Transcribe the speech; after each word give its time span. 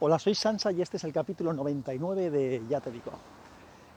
Hola, 0.00 0.20
soy 0.20 0.36
Sansa 0.36 0.70
y 0.70 0.80
este 0.80 0.96
es 0.96 1.02
el 1.02 1.12
capítulo 1.12 1.52
99 1.52 2.30
de 2.30 2.62
Ya 2.68 2.80
te 2.80 2.92
digo. 2.92 3.10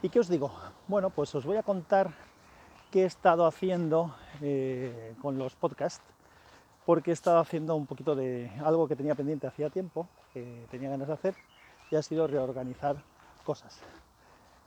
¿Y 0.02 0.10
qué 0.10 0.20
os 0.20 0.30
digo? 0.30 0.52
Bueno, 0.88 1.12
pues 1.12 1.36
os 1.36 1.46
voy 1.46 1.58
a 1.58 1.62
contar 1.62 2.10
qué 2.90 3.04
he 3.04 3.06
estado 3.06 3.46
haciendo 3.46 4.16
eh, 4.42 5.14
con 5.22 5.38
los 5.38 5.54
podcasts, 5.54 6.04
porque 6.88 7.12
he 7.12 7.14
estado 7.14 7.38
haciendo 7.38 7.76
un 7.76 7.86
poquito 7.86 8.16
de 8.16 8.52
algo 8.66 8.88
que 8.88 8.96
tenía 8.96 9.14
pendiente 9.14 9.46
hacía 9.46 9.70
tiempo, 9.70 10.08
que 10.34 10.66
tenía 10.72 10.90
ganas 10.90 11.08
de 11.08 11.14
hacer, 11.14 11.36
y 11.92 11.96
ha 11.96 12.02
sido 12.02 12.26
reorganizar 12.26 12.96
cosas. 13.46 13.80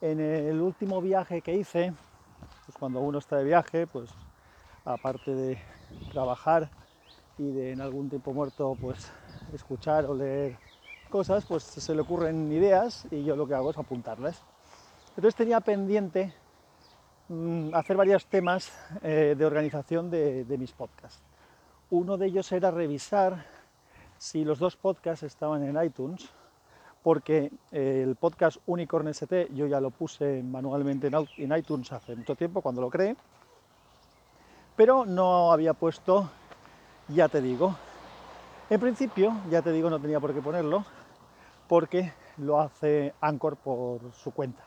En 0.00 0.20
el 0.20 0.60
último 0.60 1.00
viaje 1.02 1.40
que 1.40 1.56
hice, 1.56 1.92
pues 2.64 2.78
cuando 2.78 3.00
uno 3.00 3.18
está 3.18 3.38
de 3.38 3.44
viaje, 3.44 3.88
pues 3.88 4.08
aparte 4.84 5.34
de 5.34 5.58
trabajar 6.12 6.70
y 7.38 7.50
de 7.50 7.72
en 7.72 7.80
algún 7.80 8.08
tiempo 8.08 8.32
muerto, 8.32 8.78
pues 8.80 9.10
escuchar 9.52 10.06
o 10.06 10.14
leer 10.14 10.56
cosas, 11.08 11.44
pues 11.46 11.62
se 11.62 11.94
le 11.94 12.02
ocurren 12.02 12.50
ideas 12.52 13.06
y 13.10 13.24
yo 13.24 13.36
lo 13.36 13.46
que 13.46 13.54
hago 13.54 13.70
es 13.70 13.78
apuntarlas. 13.78 14.42
Entonces 15.10 15.34
tenía 15.34 15.60
pendiente 15.60 16.34
mm, 17.28 17.74
hacer 17.74 17.96
varios 17.96 18.26
temas 18.26 18.72
eh, 19.02 19.34
de 19.36 19.46
organización 19.46 20.10
de, 20.10 20.56
mis 20.58 20.72
podcasts. 20.72 21.22
Uno 21.90 22.16
de 22.16 22.26
ellos 22.26 22.50
era 22.52 22.70
revisar 22.70 23.46
si 24.18 24.44
los 24.44 24.58
dos 24.58 24.76
podcasts 24.76 25.22
estaban 25.22 25.62
en 25.62 25.82
iTunes, 25.84 26.28
porque 27.02 27.52
eh, 27.70 28.02
el 28.02 28.16
podcast 28.16 28.58
Unicorn 28.66 29.08
ST 29.08 29.50
yo 29.54 29.66
ya 29.66 29.80
lo 29.80 29.90
puse 29.90 30.42
manualmente 30.42 31.10
en 31.36 31.56
iTunes 31.56 31.92
hace 31.92 32.16
mucho 32.16 32.34
tiempo, 32.34 32.62
cuando 32.62 32.80
lo 32.80 32.90
creé, 32.90 33.16
pero 34.76 35.06
no 35.06 35.52
había 35.52 35.74
puesto, 35.74 36.30
ya 37.08 37.28
te 37.28 37.40
digo, 37.40 37.76
en 38.70 38.80
principio, 38.80 39.32
ya 39.50 39.62
te 39.62 39.72
digo, 39.72 39.90
no 39.90 40.00
tenía 40.00 40.20
por 40.20 40.32
qué 40.32 40.40
ponerlo, 40.40 40.84
porque 41.68 42.12
lo 42.38 42.60
hace 42.60 43.14
Anchor 43.20 43.56
por 43.56 44.12
su 44.12 44.32
cuenta. 44.32 44.64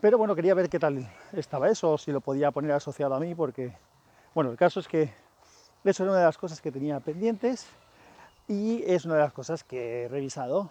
Pero 0.00 0.16
bueno, 0.16 0.34
quería 0.34 0.54
ver 0.54 0.68
qué 0.68 0.78
tal 0.78 1.06
estaba 1.32 1.68
eso, 1.68 1.98
si 1.98 2.10
lo 2.10 2.20
podía 2.20 2.50
poner 2.50 2.72
asociado 2.72 3.14
a 3.14 3.20
mí, 3.20 3.34
porque, 3.34 3.76
bueno, 4.34 4.50
el 4.50 4.56
caso 4.56 4.80
es 4.80 4.88
que 4.88 5.12
eso 5.84 6.02
era 6.02 6.12
una 6.12 6.20
de 6.20 6.26
las 6.26 6.38
cosas 6.38 6.60
que 6.60 6.72
tenía 6.72 7.00
pendientes 7.00 7.66
y 8.48 8.82
es 8.86 9.04
una 9.04 9.16
de 9.16 9.20
las 9.20 9.32
cosas 9.32 9.64
que 9.64 10.04
he 10.04 10.08
revisado. 10.08 10.70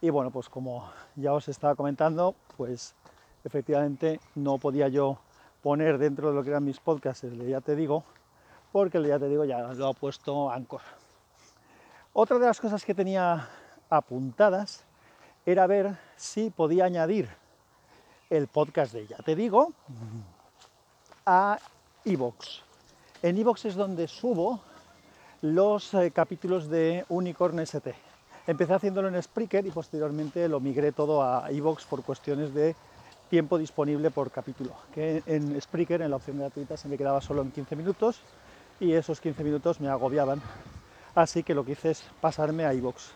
Y 0.00 0.10
bueno, 0.10 0.30
pues 0.30 0.48
como 0.48 0.90
ya 1.14 1.32
os 1.32 1.48
estaba 1.48 1.74
comentando, 1.74 2.34
pues 2.56 2.94
efectivamente 3.44 4.20
no 4.34 4.58
podía 4.58 4.88
yo 4.88 5.18
poner 5.62 5.98
dentro 5.98 6.30
de 6.30 6.34
lo 6.34 6.42
que 6.42 6.50
eran 6.50 6.64
mis 6.64 6.80
podcasts 6.80 7.24
el 7.24 7.46
Ya 7.46 7.60
Te 7.60 7.76
Digo, 7.76 8.04
porque 8.72 8.98
el 8.98 9.06
Ya 9.06 9.18
Te 9.18 9.28
Digo 9.28 9.44
ya 9.44 9.60
lo 9.74 9.88
ha 9.88 9.92
puesto 9.92 10.50
Anchor. 10.50 10.99
Otra 12.12 12.40
de 12.40 12.46
las 12.46 12.60
cosas 12.60 12.84
que 12.84 12.92
tenía 12.92 13.48
apuntadas 13.88 14.82
era 15.46 15.68
ver 15.68 15.96
si 16.16 16.50
podía 16.50 16.86
añadir 16.86 17.28
el 18.30 18.48
podcast 18.48 18.92
de 18.92 19.06
Ya 19.06 19.18
Te 19.18 19.36
Digo 19.36 19.72
a 21.24 21.56
Evox. 22.04 22.62
En 23.22 23.38
Evox 23.38 23.64
es 23.66 23.76
donde 23.76 24.08
subo 24.08 24.60
los 25.42 25.94
eh, 25.94 26.10
capítulos 26.10 26.68
de 26.68 27.04
Unicorn 27.08 27.60
ST. 27.60 27.94
Empecé 28.48 28.74
haciéndolo 28.74 29.06
en 29.06 29.22
Spreaker 29.22 29.64
y 29.64 29.70
posteriormente 29.70 30.48
lo 30.48 30.58
migré 30.58 30.90
todo 30.90 31.22
a 31.22 31.48
Evox 31.52 31.84
por 31.84 32.02
cuestiones 32.02 32.52
de 32.52 32.74
tiempo 33.28 33.56
disponible 33.56 34.10
por 34.10 34.32
capítulo. 34.32 34.72
Que 34.92 35.22
en 35.26 35.60
Spreaker, 35.60 36.02
en 36.02 36.10
la 36.10 36.16
opción 36.16 36.40
gratuita, 36.40 36.76
se 36.76 36.88
me 36.88 36.98
quedaba 36.98 37.20
solo 37.20 37.42
en 37.42 37.52
15 37.52 37.76
minutos 37.76 38.20
y 38.80 38.94
esos 38.94 39.20
15 39.20 39.44
minutos 39.44 39.80
me 39.80 39.88
agobiaban. 39.88 40.42
Así 41.20 41.42
que 41.42 41.54
lo 41.54 41.66
que 41.66 41.72
hice 41.72 41.90
es 41.90 42.02
pasarme 42.22 42.64
a 42.64 42.72
Evox. 42.72 43.12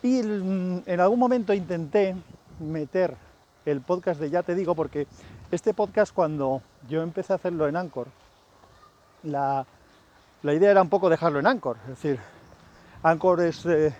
Y 0.00 0.20
en 0.20 1.00
algún 1.00 1.18
momento 1.18 1.52
intenté 1.52 2.14
meter 2.60 3.16
el 3.64 3.80
podcast 3.80 4.20
de 4.20 4.30
Ya 4.30 4.44
Te 4.44 4.54
Digo, 4.54 4.76
porque 4.76 5.08
este 5.50 5.74
podcast 5.74 6.14
cuando 6.14 6.62
yo 6.88 7.02
empecé 7.02 7.32
a 7.32 7.36
hacerlo 7.36 7.66
en 7.66 7.74
Anchor, 7.74 8.06
la, 9.24 9.66
idea 10.44 10.70
era 10.70 10.82
un 10.82 10.88
poco 10.88 11.10
dejarlo 11.10 11.40
en 11.40 11.48
Anchor. 11.48 11.78
Es 11.82 12.00
decir, 12.00 12.20
Anchor 13.02 13.40
es, 13.40 13.66
eh, 13.66 13.92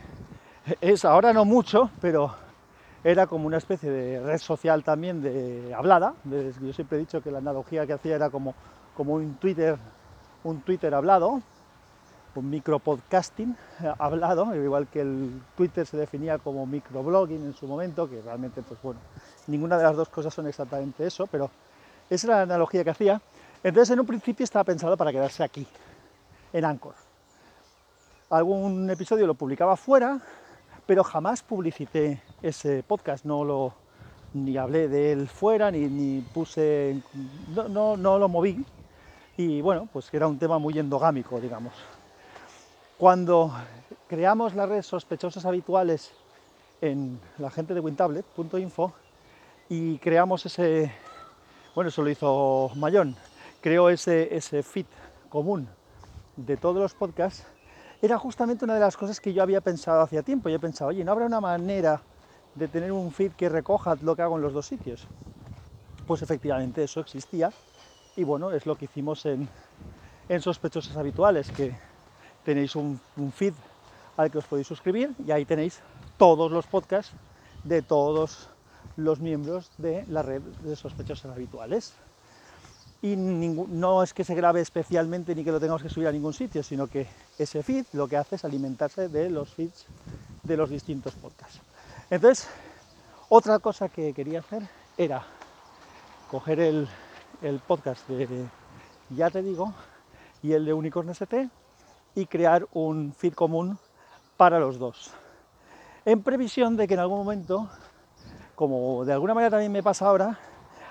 es 0.80 1.04
ahora 1.04 1.32
no 1.32 1.44
mucho, 1.44 1.90
pero 2.00 2.32
era 3.02 3.26
como 3.26 3.48
una 3.48 3.56
especie 3.56 3.90
de 3.90 4.20
red 4.20 4.38
social 4.38 4.84
también 4.84 5.20
de 5.20 5.74
hablada. 5.74 6.14
Yo 6.24 6.72
siempre 6.72 6.98
he 6.98 7.00
dicho 7.00 7.20
que 7.20 7.32
la 7.32 7.38
analogía 7.38 7.88
que 7.88 7.94
hacía 7.94 8.14
era 8.14 8.30
como, 8.30 8.54
como 8.96 9.14
un 9.14 9.34
Twitter, 9.34 9.76
un 10.44 10.60
Twitter 10.60 10.94
hablado, 10.94 11.42
micropodcasting 12.42 13.56
eh, 13.82 13.92
hablado, 13.98 14.54
igual 14.54 14.86
que 14.88 15.00
el 15.00 15.42
Twitter 15.56 15.86
se 15.86 15.96
definía 15.96 16.38
como 16.38 16.66
microblogging 16.66 17.44
en 17.44 17.54
su 17.54 17.66
momento, 17.66 18.08
que 18.08 18.20
realmente, 18.22 18.62
pues 18.62 18.80
bueno, 18.82 19.00
ninguna 19.46 19.76
de 19.78 19.84
las 19.84 19.96
dos 19.96 20.08
cosas 20.08 20.32
son 20.32 20.46
exactamente 20.46 21.06
eso, 21.06 21.26
pero 21.26 21.50
esa 22.08 22.26
era 22.26 22.36
la 22.36 22.42
analogía 22.42 22.84
que 22.84 22.90
hacía. 22.90 23.20
Entonces, 23.62 23.92
en 23.92 24.00
un 24.00 24.06
principio 24.06 24.44
estaba 24.44 24.64
pensado 24.64 24.96
para 24.96 25.12
quedarse 25.12 25.42
aquí, 25.42 25.66
en 26.52 26.64
Anchor. 26.64 26.94
Algún 28.30 28.88
episodio 28.90 29.26
lo 29.26 29.34
publicaba 29.34 29.76
fuera, 29.76 30.20
pero 30.86 31.04
jamás 31.04 31.42
publicité 31.42 32.22
ese 32.42 32.82
podcast, 32.82 33.24
no 33.24 33.44
lo 33.44 33.74
ni 34.34 34.56
hablé 34.56 34.88
de 34.88 35.12
él 35.12 35.28
fuera, 35.28 35.70
ni, 35.70 35.86
ni 35.86 36.20
puse, 36.20 37.00
no, 37.54 37.68
no, 37.68 37.96
no 37.96 38.18
lo 38.18 38.28
moví. 38.28 38.64
Y 39.36 39.60
bueno, 39.60 39.88
pues 39.92 40.12
era 40.12 40.26
un 40.26 40.38
tema 40.38 40.58
muy 40.58 40.78
endogámico, 40.78 41.40
digamos. 41.40 41.72
Cuando 42.98 43.52
creamos 44.08 44.54
las 44.54 44.70
redes 44.70 44.86
sospechosas 44.86 45.44
habituales 45.44 46.12
en 46.80 47.20
la 47.36 47.50
gente 47.50 47.74
de 47.74 47.80
wintablet.info 47.80 48.94
y 49.68 49.98
creamos 49.98 50.46
ese, 50.46 50.90
bueno, 51.74 51.88
eso 51.88 52.02
lo 52.02 52.08
hizo 52.08 52.70
Mayón, 52.74 53.14
creó 53.60 53.90
ese, 53.90 54.34
ese 54.34 54.62
feed 54.62 54.86
común 55.28 55.68
de 56.36 56.56
todos 56.56 56.76
los 56.76 56.94
podcasts, 56.94 57.44
era 58.00 58.16
justamente 58.18 58.64
una 58.64 58.72
de 58.72 58.80
las 58.80 58.96
cosas 58.96 59.20
que 59.20 59.34
yo 59.34 59.42
había 59.42 59.60
pensado 59.60 60.00
hacía 60.00 60.22
tiempo. 60.22 60.48
Yo 60.48 60.56
he 60.56 60.60
pensado, 60.60 60.88
oye, 60.88 61.04
¿no 61.04 61.12
habrá 61.12 61.26
una 61.26 61.40
manera 61.40 62.00
de 62.54 62.66
tener 62.66 62.92
un 62.92 63.12
feed 63.12 63.32
que 63.32 63.50
recoja 63.50 63.96
lo 64.00 64.16
que 64.16 64.22
hago 64.22 64.36
en 64.36 64.42
los 64.42 64.54
dos 64.54 64.66
sitios? 64.66 65.06
Pues 66.06 66.22
efectivamente 66.22 66.82
eso 66.82 67.00
existía 67.00 67.52
y 68.16 68.24
bueno, 68.24 68.52
es 68.52 68.64
lo 68.64 68.74
que 68.74 68.86
hicimos 68.86 69.26
en, 69.26 69.46
en 70.30 70.40
Sospechosas 70.40 70.96
Habituales, 70.96 71.50
que 71.50 71.76
tenéis 72.46 72.76
un, 72.76 73.00
feed 73.34 73.54
al 74.16 74.30
que 74.30 74.38
os 74.38 74.46
podéis 74.46 74.68
suscribir 74.70 75.10
y 75.26 75.32
ahí 75.32 75.44
tenéis 75.44 75.80
todos 76.16 76.52
los 76.52 76.64
podcasts 76.66 77.12
de 77.64 77.82
todos 77.82 78.48
los 78.96 79.18
miembros 79.18 79.72
de 79.78 80.06
la 80.06 80.22
red 80.22 80.40
de 80.62 80.76
sospechosos 80.76 81.32
habituales. 81.32 81.92
Y 83.02 83.16
no 83.16 84.02
es 84.02 84.14
que 84.14 84.22
se 84.22 84.36
grabe 84.36 84.60
especialmente 84.60 85.34
ni 85.34 85.42
que 85.42 85.50
lo 85.50 85.58
tengamos 85.58 85.82
que 85.82 85.90
subir 85.90 86.06
a 86.06 86.12
ningún 86.12 86.32
sitio, 86.32 86.62
sino 86.62 86.86
que 86.86 87.08
ese 87.36 87.64
feed 87.64 87.84
lo 87.92 88.06
que 88.06 88.16
hace 88.16 88.36
es 88.36 88.44
alimentarse 88.44 89.08
de 89.08 89.28
los 89.28 89.52
feeds 89.52 89.84
de 90.44 90.56
los 90.56 90.70
distintos 90.70 91.14
podcasts. 91.14 91.60
Entonces, 92.10 92.46
otra 93.28 93.58
cosa 93.58 93.88
que 93.88 94.14
quería 94.14 94.38
hacer 94.38 94.62
era 94.96 95.26
coger 96.30 96.60
el, 96.60 96.88
el 97.42 97.58
podcast 97.58 98.08
de 98.08 98.46
Ya 99.10 99.30
te 99.30 99.42
digo 99.42 99.74
y 100.44 100.52
el 100.52 100.64
de 100.64 100.72
Unicorn 100.72 101.10
ST 101.10 101.50
y 102.16 102.26
crear 102.26 102.66
un 102.72 103.12
feed 103.12 103.34
común 103.34 103.78
para 104.36 104.58
los 104.58 104.78
dos. 104.78 105.12
En 106.04 106.22
previsión 106.22 106.76
de 106.76 106.88
que 106.88 106.94
en 106.94 107.00
algún 107.00 107.18
momento, 107.18 107.68
como 108.54 109.04
de 109.04 109.12
alguna 109.12 109.34
manera 109.34 109.50
también 109.50 109.70
me 109.70 109.82
pasa 109.82 110.08
ahora, 110.08 110.38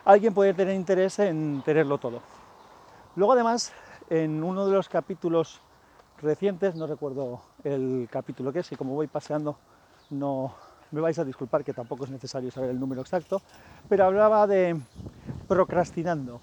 alguien 0.06 0.34
puede 0.34 0.54
tener 0.54 0.76
interés 0.76 1.20
en 1.20 1.64
tenerlo 1.66 1.98
todo. 1.98 2.22
Luego 3.16 3.34
además, 3.34 3.74
en 4.10 4.44
uno 4.44 4.68
de 4.68 4.74
los 4.74 4.88
capítulos 4.88 5.62
recientes, 6.22 6.76
no 6.76 6.86
recuerdo 6.86 7.42
el 7.64 8.08
capítulo 8.12 8.54
que 8.54 8.60
es, 8.60 8.72
y 8.72 8.76
como 8.76 8.94
voy 8.94 9.08
paseando 9.08 9.58
no 10.12 10.54
me 10.92 11.02
vais 11.02 11.18
a 11.18 11.26
disculpar 11.26 11.64
que 11.64 11.74
tampoco 11.74 12.06
es 12.06 12.12
necesario 12.12 12.52
saber 12.52 12.70
el 12.70 12.80
número 12.80 13.02
exacto, 13.02 13.42
pero 13.90 14.06
hablaba 14.06 14.46
de 14.46 14.80
procrastinando. 15.48 16.40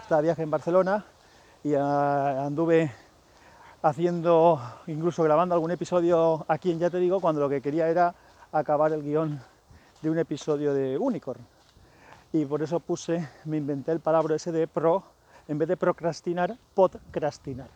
Estaba 0.00 0.22
viaje 0.22 0.42
en 0.42 0.50
Barcelona 0.50 1.04
y 1.62 1.74
ah, 1.74 2.46
anduve 2.46 2.90
haciendo, 3.84 4.58
incluso 4.86 5.22
grabando 5.22 5.54
algún 5.54 5.70
episodio 5.70 6.46
aquí 6.48 6.70
en 6.70 6.78
Ya 6.78 6.88
Te 6.88 6.96
Digo, 6.96 7.20
cuando 7.20 7.42
lo 7.42 7.50
que 7.50 7.60
quería 7.60 7.86
era 7.86 8.14
acabar 8.50 8.90
el 8.94 9.02
guion 9.02 9.38
de 10.00 10.08
un 10.08 10.18
episodio 10.18 10.72
de 10.72 10.96
Unicorn. 10.96 11.46
Y 12.32 12.46
por 12.46 12.62
eso 12.62 12.80
puse, 12.80 13.28
me 13.44 13.58
inventé 13.58 13.92
el 13.92 14.00
palabra 14.00 14.36
ese 14.36 14.52
de 14.52 14.66
pro, 14.66 15.04
en 15.48 15.58
vez 15.58 15.68
de 15.68 15.76
procrastinar, 15.76 16.56
podcrastinar. 16.72 17.68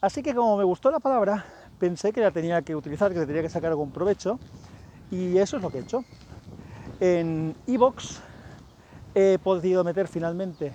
Así 0.00 0.22
que 0.22 0.32
como 0.32 0.56
me 0.56 0.62
gustó 0.62 0.92
la 0.92 1.00
palabra, 1.00 1.44
pensé 1.80 2.12
que 2.12 2.20
la 2.20 2.30
tenía 2.30 2.62
que 2.62 2.76
utilizar, 2.76 3.12
que 3.12 3.18
le 3.18 3.26
tenía 3.26 3.42
que 3.42 3.50
sacar 3.50 3.70
algún 3.70 3.90
provecho, 3.90 4.38
y 5.10 5.36
eso 5.36 5.56
es 5.56 5.64
lo 5.64 5.70
que 5.70 5.78
he 5.78 5.80
hecho. 5.80 6.04
En 7.00 7.56
Evox 7.66 8.20
he 9.16 9.40
podido 9.42 9.82
meter 9.82 10.06
finalmente 10.06 10.72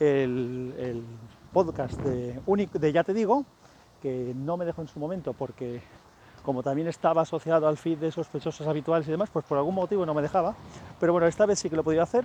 el 0.00 1.04
podcast 1.52 1.98
de, 2.02 2.92
Ya 2.92 3.04
Te 3.04 3.14
Digo, 3.14 3.44
que 4.02 4.32
no 4.34 4.56
me 4.56 4.64
dejó 4.64 4.82
en 4.82 4.88
su 4.88 4.98
momento 4.98 5.32
porque 5.32 5.82
como 6.42 6.62
también 6.62 6.88
estaba 6.88 7.22
asociado 7.22 7.68
al 7.68 7.76
feed 7.76 7.98
de 7.98 8.12
sospechosos 8.12 8.66
habituales 8.66 9.06
y 9.08 9.10
demás, 9.10 9.28
pues 9.32 9.44
por 9.44 9.58
algún 9.58 9.74
motivo 9.74 10.06
no 10.06 10.14
me 10.14 10.22
dejaba. 10.22 10.54
Pero 10.98 11.12
bueno, 11.12 11.26
esta 11.26 11.46
vez 11.46 11.58
sí 11.58 11.68
que 11.68 11.76
lo 11.76 11.84
podía 11.84 12.02
hacer. 12.02 12.24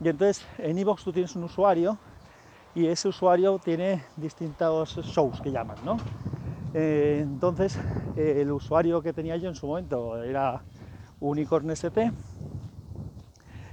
Y 0.00 0.08
entonces 0.08 0.44
en 0.58 0.78
iVoox 0.78 1.04
tú 1.04 1.12
tienes 1.12 1.34
un 1.36 1.44
usuario 1.44 1.96
y 2.74 2.86
ese 2.86 3.08
usuario 3.08 3.58
tiene 3.58 4.04
distintos 4.16 4.96
shows 4.96 5.40
que 5.40 5.50
llaman, 5.50 5.78
¿no? 5.84 5.96
Eh, 6.74 7.20
entonces 7.22 7.78
el 8.16 8.52
usuario 8.52 9.00
que 9.00 9.12
tenía 9.12 9.36
yo 9.36 9.48
en 9.48 9.54
su 9.54 9.66
momento 9.66 10.22
era 10.22 10.62
Unicorn 11.20 11.70
ST 11.70 12.12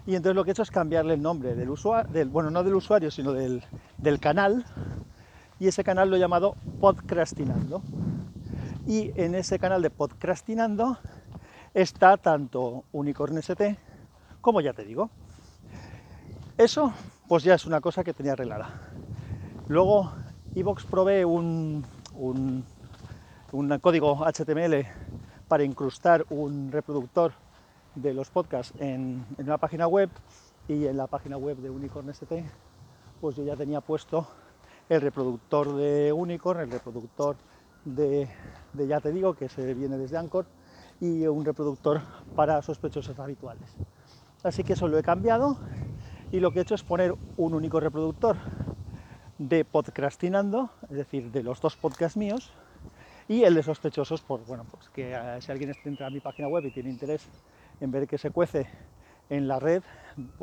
y 0.06 0.16
entonces 0.16 0.36
lo 0.36 0.44
que 0.44 0.52
he 0.52 0.54
hecho 0.54 0.64
es 0.64 0.72
cambiarle 0.72 1.14
el 1.14 1.22
nombre 1.22 1.56
del 1.56 1.70
usuario, 1.70 2.12
del, 2.12 2.28
bueno, 2.28 2.52
no 2.52 2.64
del 2.64 2.76
usuario, 2.76 3.10
sino 3.10 3.32
del, 3.32 3.64
del 4.04 4.20
canal, 4.20 4.66
y 5.60 5.68
ese 5.68 5.84
canal 5.84 6.10
lo 6.10 6.18
he 6.18 6.20
llamado 6.20 6.56
Podcrastinando. 6.80 7.82
Y 8.86 9.12
en 9.20 9.34
ese 9.34 9.60
canal 9.60 9.82
de 9.82 9.90
Podcrastinando 9.90 10.98
está 11.74 12.18
tanto 12.18 12.84
Unicorn 12.92 13.38
ST 13.38 13.78
como 14.42 14.60
ya 14.60 14.74
te 14.74 14.84
digo. 14.84 15.10
Eso 16.58 16.94
pues 17.30 17.44
ya 17.44 17.56
es 17.56 17.66
una 17.66 17.80
cosa 17.80 18.04
que 18.04 18.14
tenía 18.14 18.34
arreglada. 18.34 18.70
Luego 19.70 20.12
Evox 20.54 20.84
provee 20.84 21.24
un, 21.24 21.86
un, 22.14 22.66
un 23.54 23.80
código 23.80 24.18
HTML 24.26 24.86
para 25.48 25.64
incrustar 25.64 26.26
un 26.30 26.72
reproductor 26.72 27.32
de 27.96 28.14
los 28.14 28.30
podcasts 28.30 28.74
en, 28.80 29.26
una 29.38 29.58
página 29.58 29.88
web 29.88 30.10
y 30.68 30.88
en 30.88 30.98
la 30.98 31.08
página 31.08 31.38
web 31.38 31.58
de 31.58 31.70
Unicorn 31.70 32.10
ST, 32.10 32.44
pues 33.24 33.38
yo 33.38 33.46
ya 33.46 33.56
tenía 33.56 33.80
puesto 33.80 34.28
el 34.90 35.00
reproductor 35.00 35.78
de 35.78 36.12
Unicorn, 36.12 36.60
el 36.60 36.72
reproductor 36.72 37.38
de, 37.86 38.28
ya 38.74 39.00
te 39.00 39.14
digo, 39.14 39.34
que 39.34 39.48
se 39.48 39.74
viene 39.74 39.98
desde 39.98 40.18
Anchor, 40.18 40.46
y 41.00 41.26
un 41.26 41.46
reproductor 41.46 42.02
para 42.36 42.62
sospechosos 42.62 43.18
habituales. 43.20 43.70
Así 44.44 44.66
que 44.66 44.74
eso 44.74 44.90
lo 44.90 44.98
he 44.98 45.04
cambiado 45.04 45.58
y 46.34 46.42
lo 46.42 46.52
que 46.52 46.60
he 46.60 46.62
hecho 46.64 46.76
es 46.76 46.84
poner 46.84 47.16
un 47.38 47.54
único 47.54 47.80
reproductor 47.80 48.36
de 49.38 49.64
podcastinando, 49.64 50.72
es 50.90 50.98
decir, 50.98 51.32
de 51.32 51.44
los 51.44 51.62
dos 51.62 51.78
podcasts 51.78 52.18
míos, 52.18 52.52
y 53.30 53.44
el 53.44 53.56
de 53.56 53.64
sospechosos, 53.64 54.20
por 54.20 54.46
bueno, 54.46 54.66
pues 54.70 54.90
que 54.90 55.14
eh, 55.14 55.40
si 55.40 55.50
alguien 55.50 55.74
entra 55.86 56.08
a 56.08 56.10
mi 56.10 56.20
página 56.20 56.50
web 56.50 56.66
y 56.66 56.72
tiene 56.72 56.90
interés 56.90 57.26
en 57.80 57.90
ver 57.90 58.06
que 58.06 58.18
se 58.18 58.32
cuece 58.32 58.68
en 59.34 59.48
la 59.48 59.60
red, 59.60 59.82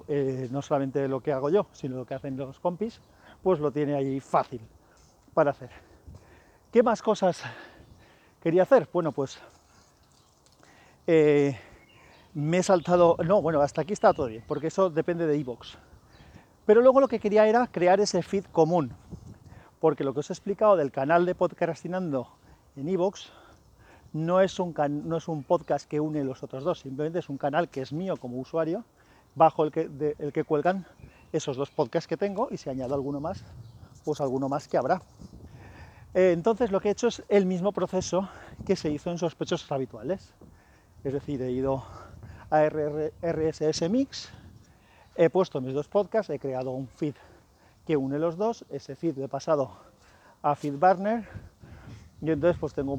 eh, 0.09 0.49
no 0.51 0.63
solamente 0.63 1.07
lo 1.07 1.21
que 1.21 1.33
hago 1.33 1.49
yo, 1.49 1.67
sino 1.73 1.97
lo 1.97 2.05
que 2.05 2.15
hacen 2.15 2.37
los 2.37 2.59
compis, 2.59 3.01
pues 3.43 3.61
lo 3.61 3.71
tiene 3.71 3.95
ahí 3.95 4.21
fácil 4.21 4.61
para 5.33 5.53
hacer. 5.53 5.71
¿Qué 6.73 6.83
más 6.83 7.03
cosas 7.03 7.43
quería 8.43 8.65
hacer? 8.65 8.89
Bueno, 8.93 9.13
pues 9.13 9.39
eh, 11.07 11.57
me 12.35 12.59
he 12.59 12.63
saltado, 12.63 13.17
no, 13.25 13.41
bueno, 13.41 13.61
hasta 13.61 13.83
aquí 13.83 13.93
está 13.93 14.13
todo 14.13 14.27
bien, 14.27 14.45
porque 14.47 14.67
eso 14.69 14.91
depende 14.91 15.27
de 15.27 15.37
iVoox. 15.39 15.77
Pero 16.67 16.81
luego 16.81 17.01
lo 17.01 17.09
que 17.09 17.21
quería 17.21 17.47
era 17.47 17.67
crear 17.69 18.01
ese 18.01 18.23
feed 18.23 18.45
común, 18.47 18.93
porque 19.81 20.05
lo 20.05 20.13
que 20.13 20.21
os 20.21 20.31
he 20.31 20.33
explicado 20.33 20.77
del 20.77 20.91
canal 20.91 21.27
de 21.27 21.35
podcastinando 21.35 22.29
en 22.77 22.89
iVoox 22.89 23.31
no 24.13 24.41
es, 24.41 24.59
un 24.59 24.75
no 25.05 25.17
es 25.17 25.29
un 25.29 25.45
podcast 25.45 25.89
que 25.89 26.01
une 26.01 26.25
los 26.25 26.43
otros 26.43 26.65
dos, 26.65 26.81
simplemente 26.81 27.21
es 27.21 27.29
un 27.29 27.39
canal 27.39 27.69
que 27.69 27.83
es 27.83 27.93
mío 27.93 28.17
como 28.17 28.39
usuario, 28.39 28.85
bajo 29.35 29.65
el 29.65 29.71
que, 29.71 30.17
el 30.19 30.33
que 30.33 30.45
cuelgan 30.45 30.87
esos 31.33 31.57
dos 31.57 31.71
podcasts 31.71 32.09
que 32.09 32.17
tengo 32.17 32.49
y 32.51 32.57
si 32.57 32.71
añado 32.71 32.95
alguno 32.95 33.21
más, 33.21 33.45
pues 34.05 34.21
alguno 34.21 34.49
más 34.49 34.67
que 34.67 34.77
habrá. 34.77 35.01
Eh, 36.15 36.33
entonces 36.33 36.73
lo 36.73 36.81
que 36.81 36.89
he 36.89 36.93
hecho 36.93 37.07
es 37.07 37.23
el 37.29 37.47
mismo 37.47 37.73
proceso 37.73 38.29
que 38.65 38.75
se 38.75 38.91
hizo 38.91 39.11
en 39.11 39.19
sospechosos 39.19 39.71
habituales. 39.71 40.35
Es 41.05 41.13
decir, 41.13 41.41
he 41.43 41.51
ido 41.51 41.85
a 42.51 42.65
RSS 42.65 43.89
Mix, 43.89 44.29
he 45.15 45.31
puesto 45.31 45.61
mis 45.61 45.73
dos 45.73 45.89
podcasts, 45.89 46.31
he 46.31 46.39
creado 46.39 46.73
un 46.73 46.89
feed 46.89 47.15
que 47.87 47.97
une 47.97 48.19
los 48.19 48.37
dos, 48.37 48.65
ese 48.71 48.97
feed 48.97 49.17
lo 49.17 49.25
he 49.25 49.29
pasado 49.29 49.71
a 50.43 50.55
FeedBurner 50.55 51.50
y 52.23 52.31
entonces 52.31 52.59
pues 52.61 52.75
tengo 52.75 52.99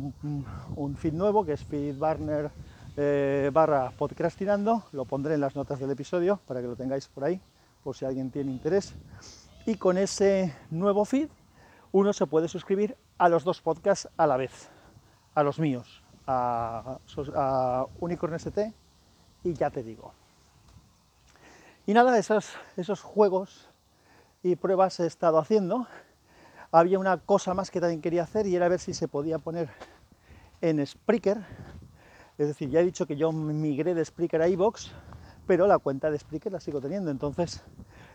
un, 0.76 0.96
feed 0.96 1.14
nuevo 1.14 1.46
que 1.46 1.54
es 1.54 1.64
feedburner 1.64 2.52
eh, 2.98 3.50
barra 3.54 3.92
podcastinando, 3.92 4.84
lo 4.92 5.06
pondré 5.06 5.36
en 5.36 5.42
las 5.42 5.56
notas 5.56 5.80
del 5.80 5.92
episodio 5.92 6.40
para 6.48 6.62
que 6.62 6.68
lo 6.68 6.76
tengáis 6.76 7.08
por 7.08 7.24
ahí, 7.24 7.40
por 7.84 7.96
si 7.96 8.06
alguien 8.06 8.32
tiene 8.32 8.52
interés. 8.52 8.94
Y 9.66 9.76
con 9.76 9.98
ese 9.98 10.56
nuevo 10.72 11.06
feed 11.06 11.30
uno 11.92 12.14
se 12.14 12.26
puede 12.26 12.48
suscribir 12.48 12.98
a 13.18 13.30
los 13.30 13.44
dos 13.44 13.62
podcasts 13.62 14.10
a 14.18 14.26
la 14.26 14.38
vez, 14.38 14.70
a 15.36 15.44
los 15.44 15.60
míos, 15.60 16.02
a, 16.26 16.98
a 17.36 17.86
Unicorn 18.00 18.34
ST 18.36 18.74
y 19.44 19.54
ya 19.54 19.70
te 19.70 19.84
digo. 19.84 20.14
Y 21.86 21.94
nada, 21.94 22.18
esos, 22.18 22.50
esos 22.78 23.02
juegos 23.02 23.68
y 24.44 24.56
pruebas 24.56 25.00
he 25.00 25.06
estado 25.06 25.38
haciendo 25.38 25.88
había 26.72 27.00
una 27.00 27.18
cosa 27.18 27.54
más 27.54 27.70
que 27.70 27.82
también 27.82 28.02
quería 28.02 28.24
hacer 28.24 28.48
y 28.48 28.56
era 28.56 28.70
ver 28.70 28.80
si 28.80 28.94
se 28.94 29.08
podía 29.08 29.40
poner 29.40 29.70
en 30.62 30.86
Spreaker. 30.86 31.40
Es 32.38 32.48
decir, 32.48 32.70
ya 32.70 32.80
he 32.80 32.86
dicho 32.86 33.06
que 33.06 33.18
yo 33.18 33.32
migré 33.32 33.94
de 33.94 34.04
Spreaker 34.04 34.42
a 34.42 34.48
iBox, 34.48 34.92
pero 35.46 35.68
la 35.68 35.80
cuenta 35.80 36.10
de 36.10 36.18
Spreaker 36.18 36.52
la 36.52 36.60
sigo 36.60 36.80
teniendo. 36.80 37.12
Entonces, 37.12 37.62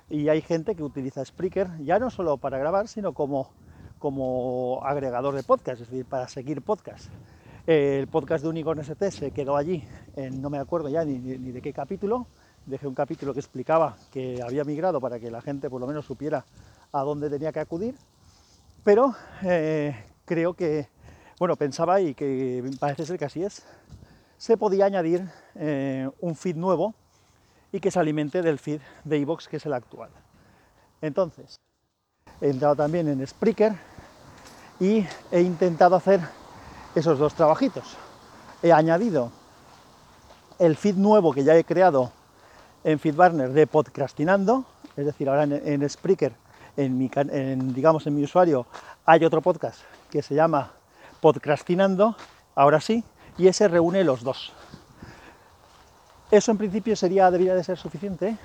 y 0.09 0.29
hay 0.29 0.41
gente 0.41 0.75
que 0.75 0.83
utiliza 0.83 1.25
Spreaker 1.25 1.69
ya 1.85 1.99
no 1.99 2.11
solo 2.11 2.39
para 2.39 2.59
grabar, 2.59 2.89
sino 2.89 3.13
como, 3.13 3.51
como 3.99 4.81
agregador 4.85 5.35
de 5.35 5.43
podcast, 5.43 5.83
es 5.83 5.91
decir, 5.91 6.07
para 6.07 6.29
seguir 6.29 6.63
podcast. 6.63 7.11
El 7.67 8.07
podcast 8.07 8.45
de 8.45 8.51
Unicorn 8.51 8.81
ST 8.81 9.11
se 9.11 9.31
quedó 9.33 9.57
allí, 9.57 9.85
no 10.33 10.51
me 10.51 10.59
acuerdo 10.59 10.89
ya 10.89 11.05
ni, 11.05 11.19
ni 11.19 11.51
de 11.51 11.61
qué 11.61 11.73
capítulo. 11.73 12.27
Dejé 12.65 12.87
un 12.87 12.95
capítulo 12.95 13.33
que 13.35 13.41
explicaba 13.41 13.97
que 14.13 14.41
había 14.43 14.65
migrado 14.65 15.01
para 15.01 15.19
que 15.21 15.31
la 15.31 15.41
gente 15.41 15.69
por 15.69 15.81
lo 15.81 15.87
menos 15.87 16.07
supiera 16.07 16.45
a 16.93 17.03
dónde 17.03 17.29
tenía 17.29 17.53
que 17.53 17.61
acudir 17.61 17.97
pero 18.87 19.17
eh, 19.43 19.97
creo 20.25 20.55
que, 20.55 20.87
bueno, 21.41 21.57
pensaba 21.57 22.01
y 22.01 22.15
que 22.15 22.63
parece 22.79 23.05
ser 23.05 23.19
que 23.19 23.25
así 23.25 23.43
es, 23.43 23.65
se 24.39 24.57
podía 24.57 24.85
añadir 24.85 25.29
eh, 25.57 26.09
un 26.21 26.37
feed 26.37 26.55
nuevo 26.55 26.95
y 27.73 27.81
que 27.81 27.91
se 27.91 27.99
alimente 27.99 28.43
del 28.43 28.61
feed 28.61 28.81
de 29.03 29.19
iVoox 29.19 29.49
que 29.49 29.57
es 29.57 29.67
el 29.67 29.73
actual. 29.73 30.11
Entonces, 31.03 31.57
he 32.41 32.49
entrado 32.49 32.77
también 32.77 33.09
en 33.09 33.27
Spreaker 33.27 33.75
y 34.79 35.05
he 35.33 35.41
intentado 35.41 35.97
hacer 35.97 36.21
esos 36.95 37.19
dos 37.19 37.35
trabajitos. 37.35 37.97
He 38.63 38.73
añadido 38.73 39.33
el 40.61 40.77
feed 40.77 40.95
nuevo 40.95 41.33
que 41.33 41.43
ya 41.43 41.57
he 41.57 41.65
creado 41.65 42.13
en 42.85 43.01
FeedBurner 43.01 43.51
de 43.51 43.67
Podcastinando, 43.67 44.65
es 44.97 45.07
decir, 45.07 45.29
ahora 45.29 45.43
en, 45.43 45.55
en 45.83 45.91
Spreaker 45.91 46.46
en 46.77 46.99
mi, 46.99 47.11
digamos, 47.75 48.07
en 48.07 48.15
mi 48.15 48.25
usuario 48.25 48.67
hay 49.05 49.25
otro 49.25 49.41
podcast 49.41 49.81
que 50.11 50.23
se 50.23 50.35
llama 50.35 50.73
Podcastinando, 51.21 52.17
ahora 52.55 52.81
sí, 52.81 53.03
y 53.39 53.49
ese 53.49 53.69
reúne 53.69 54.05
los 54.05 54.23
dos. 54.23 54.53
Eso 56.31 56.51
en 56.51 56.59
principio 56.59 56.97
sería, 56.97 57.31
debería 57.31 57.55
de 57.55 57.65
ser 57.65 57.79
suficiente. 57.79 58.37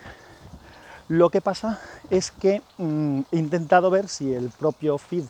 Lo 1.07 1.29
que 1.29 1.41
pasa 1.41 1.79
es 2.09 2.31
que 2.31 2.61
mm, 2.77 3.21
he 3.31 3.37
intentado 3.37 3.89
ver 3.89 4.07
si 4.07 4.33
el 4.33 4.49
propio 4.49 4.97
feed 4.97 5.25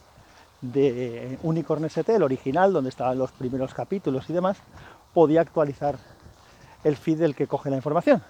de 0.61 1.39
Unicorn 1.41 1.85
ST, 1.85 2.15
el 2.15 2.23
original, 2.23 2.71
donde 2.71 2.89
estaban 2.89 3.17
los 3.17 3.31
primeros 3.31 3.73
capítulos 3.73 4.29
y 4.29 4.33
demás, 4.33 4.57
podía 5.13 5.41
actualizar 5.41 5.97
el 6.83 6.97
feed 6.97 7.19
del 7.19 7.35
que 7.35 7.47
coge 7.47 7.69
la 7.69 7.77
información. 7.77 8.21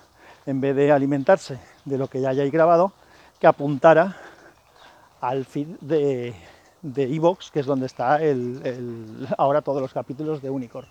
En 0.45 0.61
vez 0.61 0.75
de 0.75 0.91
alimentarse 0.91 1.59
de 1.85 1.97
lo 1.97 2.07
que 2.07 2.21
ya 2.21 2.29
hayáis 2.29 2.51
grabado, 2.51 2.93
que 3.39 3.47
apuntara 3.47 4.17
al 5.21 5.45
feed 5.45 5.67
de 5.79 6.33
Evox, 6.83 7.51
que 7.51 7.61
es 7.61 7.65
donde 7.65 7.85
está 7.85 8.19
ahora 9.37 9.61
todos 9.61 9.81
los 9.81 9.93
capítulos 9.93 10.41
de 10.41 10.49
Unicorn. 10.49 10.87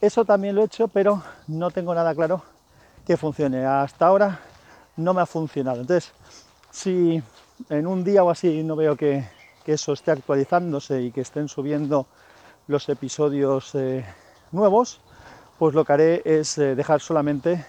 Eso 0.00 0.24
también 0.24 0.54
lo 0.54 0.62
he 0.62 0.66
hecho, 0.66 0.86
pero 0.88 1.22
no 1.48 1.70
tengo 1.70 1.94
nada 1.94 2.14
claro 2.14 2.42
que 3.06 3.16
funcione. 3.16 3.64
Hasta 3.64 4.06
ahora 4.06 4.38
no 4.96 5.14
me 5.14 5.22
ha 5.22 5.26
funcionado. 5.26 5.80
Entonces, 5.80 6.12
si 6.70 7.22
en 7.68 7.86
un 7.86 8.04
día 8.04 8.22
o 8.22 8.30
así 8.30 8.62
no 8.62 8.76
veo 8.76 8.96
que, 8.96 9.24
eso 9.66 9.92
esté 9.92 10.12
actualizándose 10.12 11.02
y 11.02 11.10
que 11.10 11.20
estén 11.20 11.46
subiendo 11.46 12.06
los 12.68 12.88
episodios 12.88 13.74
eh, 13.74 14.02
nuevos, 14.50 15.02
pues 15.58 15.74
lo 15.74 15.84
que 15.84 15.92
haré 15.92 16.22
es 16.24 16.56
eh, 16.56 16.74
dejar 16.74 17.02
solamente 17.02 17.66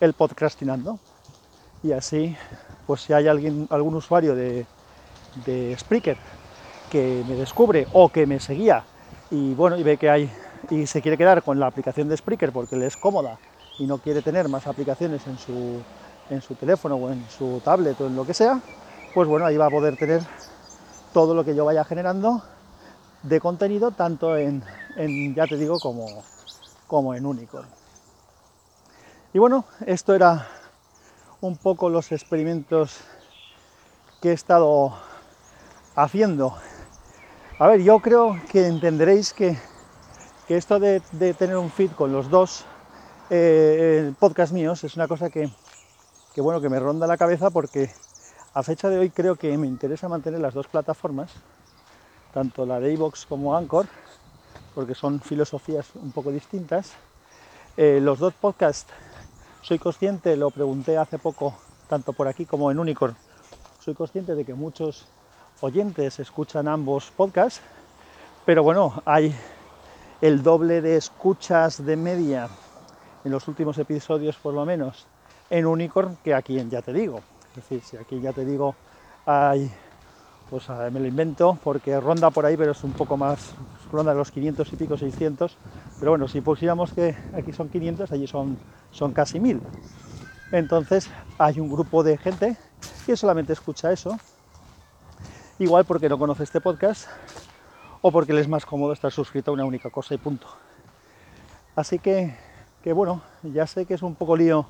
el 0.00 0.12
podcastinando. 0.12 0.98
Y 1.82 1.92
así, 1.92 2.36
pues 2.86 3.00
si 3.00 3.14
hay 3.14 3.28
alguien, 3.28 3.66
algún 3.70 3.94
usuario 3.94 4.34
de, 4.34 4.66
de 5.34 5.76
Spreaker 5.78 6.18
que 6.88 7.22
me 7.26 7.36
descubre 7.36 7.86
o 7.92 8.08
que 8.08 8.26
me 8.26 8.38
seguía 8.40 8.84
y 9.30 9.54
bueno, 9.54 9.76
y 9.78 9.82
ve 9.82 9.96
que 9.96 10.10
hay 10.10 10.30
y 10.70 10.86
se 10.86 11.02
quiere 11.02 11.16
quedar 11.16 11.42
con 11.42 11.58
la 11.58 11.66
aplicación 11.66 12.08
de 12.08 12.16
Spreaker 12.16 12.52
porque 12.52 12.76
le 12.76 12.86
es 12.86 12.96
cómoda 12.96 13.38
y 13.78 13.84
no 13.84 13.98
quiere 13.98 14.22
tener 14.22 14.48
más 14.48 14.66
aplicaciones 14.66 15.26
en 15.26 15.38
su, 15.38 15.82
en 16.30 16.40
su 16.40 16.54
teléfono 16.54 16.96
o 16.96 17.10
en 17.10 17.28
su 17.28 17.60
tablet 17.64 18.00
o 18.00 18.06
en 18.06 18.14
lo 18.14 18.24
que 18.24 18.34
sea, 18.34 18.60
pues 19.14 19.28
bueno, 19.28 19.46
ahí 19.46 19.56
va 19.56 19.66
a 19.66 19.70
poder 19.70 19.96
tener 19.96 20.22
todo 21.12 21.34
lo 21.34 21.44
que 21.44 21.54
yo 21.54 21.64
vaya 21.64 21.84
generando 21.84 22.42
de 23.22 23.40
contenido 23.40 23.90
tanto 23.92 24.36
en, 24.36 24.62
ya 25.34 25.46
te 25.46 25.56
digo, 25.56 25.78
como, 25.78 26.22
como 26.86 27.14
en 27.14 27.24
Unicorn. 27.24 27.68
Y 29.32 29.38
bueno, 29.38 29.64
esto 29.86 30.14
era 30.14 30.46
un 31.40 31.56
poco 31.56 31.88
los 31.88 32.12
experimentos 32.12 33.00
que 34.20 34.30
he 34.30 34.32
estado 34.32 34.92
haciendo. 35.94 36.54
A 37.58 37.66
ver, 37.66 37.82
yo 37.82 38.00
creo 38.00 38.38
que 38.50 38.66
entenderéis 38.66 39.32
que, 39.32 39.56
esto 40.48 40.78
de, 40.78 41.00
tener 41.38 41.56
un 41.56 41.70
feed 41.70 41.92
con 41.92 42.12
los 42.12 42.28
dos 42.28 42.66
eh, 43.30 44.12
podcast 44.18 44.52
míos 44.52 44.84
es 44.84 44.96
una 44.96 45.08
cosa 45.08 45.30
que, 45.30 45.48
que, 46.34 46.40
bueno, 46.42 46.60
que 46.60 46.68
me 46.68 46.78
ronda 46.78 47.06
la 47.06 47.16
cabeza 47.16 47.48
porque 47.50 47.90
a 48.52 48.62
fecha 48.62 48.90
de 48.90 48.98
hoy 48.98 49.10
creo 49.10 49.36
que 49.36 49.56
me 49.56 49.66
interesa 49.66 50.08
mantener 50.08 50.40
las 50.40 50.52
dos 50.52 50.66
plataformas, 50.66 51.30
tanto 52.34 52.66
la 52.66 52.80
de 52.80 52.92
iVoox 52.92 53.24
como 53.26 53.56
Anchor, 53.56 53.86
porque 54.74 54.94
son 54.94 55.20
filosofías 55.20 55.88
un 55.94 56.12
poco 56.12 56.30
distintas. 56.30 56.92
Eh, 57.78 58.00
los 58.02 58.18
dos 58.18 58.34
podcasts, 58.34 58.92
soy 59.62 59.78
consciente, 59.78 60.36
lo 60.36 60.50
pregunté 60.50 60.98
hace 60.98 61.18
poco, 61.18 61.54
tanto 61.88 62.12
por 62.12 62.28
aquí 62.28 62.44
como 62.44 62.70
en 62.70 62.78
Unicorn, 62.78 63.16
soy 63.80 63.94
consciente 63.94 64.34
de 64.34 64.44
que 64.44 64.52
muchos 64.52 65.06
oyentes 65.62 66.18
escuchan 66.18 66.66
ambos 66.66 67.12
podcasts, 67.16 67.60
pero 68.44 68.64
bueno, 68.64 69.00
hay 69.04 69.34
el 70.20 70.42
doble 70.42 70.80
de 70.80 70.96
escuchas 70.96 71.84
de 71.84 71.96
media 71.96 72.48
en 73.24 73.30
los 73.30 73.46
últimos 73.46 73.78
episodios 73.78 74.36
por 74.36 74.54
lo 74.54 74.66
menos 74.66 75.06
en 75.50 75.66
Unicorn 75.66 76.18
que 76.24 76.34
aquí 76.34 76.58
en 76.58 76.68
Ya 76.68 76.82
Te 76.82 76.92
Digo. 76.92 77.20
Es 77.50 77.56
decir, 77.56 77.80
si 77.82 77.96
aquí 77.96 78.20
ya 78.20 78.32
te 78.32 78.44
digo 78.44 78.74
hay, 79.24 79.70
pues 80.50 80.68
me 80.68 80.98
lo 80.98 81.06
invento 81.06 81.56
porque 81.62 81.98
ronda 82.00 82.30
por 82.30 82.44
ahí, 82.44 82.56
pero 82.56 82.72
es 82.72 82.82
un 82.82 82.92
poco 82.92 83.16
más, 83.16 83.52
ronda 83.92 84.12
los 84.14 84.32
500 84.32 84.72
y 84.72 84.76
pico, 84.76 84.96
600. 84.96 85.56
Pero 86.00 86.10
bueno, 86.10 86.26
si 86.26 86.40
pusiéramos 86.40 86.92
que 86.92 87.14
aquí 87.32 87.52
son 87.52 87.68
500, 87.68 88.10
allí 88.10 88.26
son, 88.26 88.58
son 88.90 89.12
casi 89.12 89.38
1000. 89.38 89.60
Entonces 90.50 91.08
hay 91.38 91.60
un 91.60 91.70
grupo 91.70 92.02
de 92.02 92.18
gente 92.18 92.56
que 93.06 93.16
solamente 93.16 93.52
escucha 93.52 93.92
eso. 93.92 94.18
Igual 95.62 95.84
porque 95.84 96.08
no 96.08 96.18
conoce 96.18 96.42
este 96.42 96.60
podcast 96.60 97.06
o 98.00 98.10
porque 98.10 98.32
le 98.32 98.40
es 98.40 98.48
más 98.48 98.66
cómodo 98.66 98.92
estar 98.92 99.12
suscrito 99.12 99.52
a 99.52 99.54
una 99.54 99.64
única 99.64 99.90
cosa 99.90 100.12
y 100.12 100.18
punto. 100.18 100.48
Así 101.76 102.00
que, 102.00 102.34
que 102.82 102.92
bueno, 102.92 103.22
ya 103.44 103.64
sé 103.68 103.86
que 103.86 103.94
es 103.94 104.02
un 104.02 104.16
poco 104.16 104.36
lío 104.36 104.66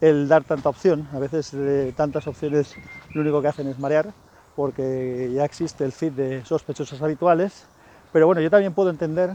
el 0.00 0.28
dar 0.28 0.42
tanta 0.42 0.70
opción. 0.70 1.06
A 1.12 1.18
veces 1.18 1.52
eh, 1.52 1.92
tantas 1.94 2.26
opciones 2.26 2.76
lo 3.12 3.20
único 3.20 3.42
que 3.42 3.48
hacen 3.48 3.68
es 3.68 3.78
marear, 3.78 4.14
porque 4.56 5.30
ya 5.34 5.44
existe 5.44 5.84
el 5.84 5.92
feed 5.92 6.12
de 6.12 6.44
sospechosos 6.46 7.02
habituales. 7.02 7.66
Pero 8.10 8.24
bueno, 8.24 8.40
yo 8.40 8.48
también 8.48 8.72
puedo 8.72 8.88
entender 8.88 9.34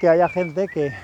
que 0.00 0.08
haya 0.08 0.26
gente 0.30 0.68
que 0.68 0.94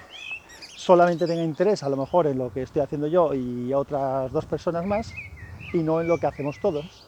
solamente 0.76 1.26
tenga 1.26 1.44
interés 1.44 1.82
a 1.82 1.90
lo 1.90 1.98
mejor 1.98 2.26
en 2.26 2.38
lo 2.38 2.50
que 2.54 2.62
estoy 2.62 2.80
haciendo 2.80 3.06
yo 3.06 3.34
y 3.34 3.74
otras 3.74 4.32
dos 4.32 4.46
personas 4.46 4.86
más 4.86 5.12
y 5.74 5.82
no 5.82 6.00
en 6.00 6.08
lo 6.08 6.16
que 6.16 6.26
hacemos 6.26 6.58
todos. 6.58 7.07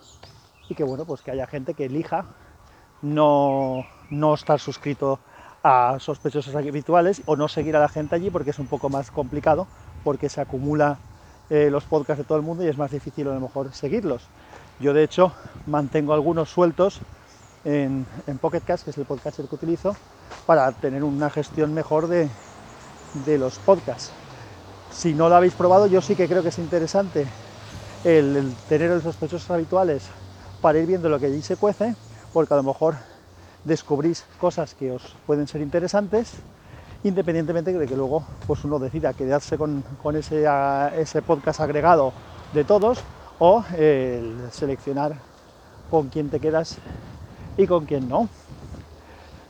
Y 0.71 0.75
que 0.75 0.85
bueno, 0.85 1.05
pues 1.05 1.21
que 1.21 1.33
haya 1.33 1.47
gente 1.47 1.75
que 1.75 1.87
elija 1.87 2.25
no, 3.03 3.85
no 4.11 4.35
estar 4.35 4.59
suscrito 4.59 5.19
a 5.63 5.97
sospechosos 5.99 6.55
habituales 6.55 7.23
o 7.27 7.37
no 7.37 7.49
seguir 7.49 7.77
a 7.77 7.81
la 7.81 7.89
gente 7.89 8.15
allí 8.15 8.31
porque 8.31 8.51
es 8.51 8.59
un 8.59 8.67
poco 8.67 8.89
más 8.89 9.11
complicado 9.11 9.67
porque 10.05 10.29
se 10.29 10.41
acumula 10.41 10.99
eh, 11.51 11.69
los 11.71 11.85
podcasts 11.85 12.19
de 12.19 12.25
todo 12.25 12.39
el 12.39 12.45
mundo 12.45 12.65
y 12.65 12.69
es 12.69 12.79
más 12.79 12.93
difícil 12.93 13.29
a 13.29 13.35
lo 13.35 13.41
mejor 13.41 13.73
seguirlos. 13.75 14.23
Yo 14.79 14.95
de 14.95 15.03
hecho 15.03 15.33
mantengo 15.67 16.15
algunos 16.15 16.49
sueltos 16.49 17.01
en, 17.65 18.07
en 18.27 18.39
Pocket 18.39 18.61
que 18.61 18.73
es 18.73 18.97
el 18.97 19.05
podcast 19.05 19.37
que 19.37 19.55
utilizo, 19.55 19.95
para 20.47 20.71
tener 20.73 21.05
una 21.05 21.29
gestión 21.29 21.75
mejor 21.75 22.07
de, 22.07 22.29
los 23.27 23.59
podcasts. 23.59 24.13
Si 24.93 25.13
no 25.13 25.29
lo 25.29 25.35
habéis 25.35 25.55
probado, 25.55 25.87
yo 25.87 26.01
sí 26.01 26.15
que 26.15 26.29
creo 26.29 26.43
que 26.43 26.49
es 26.49 26.59
interesante 26.59 27.27
el, 28.05 28.37
el 28.37 28.55
tener 28.69 28.91
los 28.91 29.03
sospechosos 29.03 29.51
habituales 29.51 30.09
para 30.61 30.79
ir 30.79 30.87
viendo 30.87 31.09
lo 31.09 31.19
que 31.19 31.27
allí 31.27 31.43
se 31.43 31.57
cuece, 31.57 31.95
porque 32.33 32.55
a 32.55 32.57
lo 32.57 32.63
mejor 32.63 32.97
descubrís 33.65 34.25
cosas 34.41 34.75
que 34.75 34.93
os 34.93 35.03
pueden 35.27 35.47
ser 35.47 35.61
interesantes 35.61 36.35
independientemente 37.03 37.73
de 37.73 37.87
que 37.87 37.97
luego 37.97 38.25
pues 38.47 38.65
uno 38.65 38.79
decida 38.79 39.15
quedarse 39.15 39.57
con, 39.57 39.83
ese, 40.15 40.47
ese, 40.97 41.23
podcast 41.23 41.61
agregado 41.61 42.13
de 42.53 42.65
todos 42.65 42.99
o 43.39 43.65
seleccionar 44.51 45.15
con 45.91 46.09
quién 46.09 46.29
te 46.29 46.41
quedas 46.41 46.77
y 47.57 47.67
con 47.67 47.87
quién 47.87 48.09
no. 48.09 48.29